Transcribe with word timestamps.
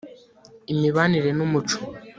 imibanire 0.71 1.29
n'umuco 1.37 1.77